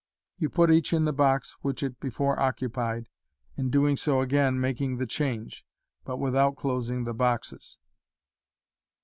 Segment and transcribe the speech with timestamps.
[0.39, 3.07] You put each in the box which it before occupied,
[3.55, 5.63] in doing so again makiug the change,
[6.05, 7.77] but without closing the boxes.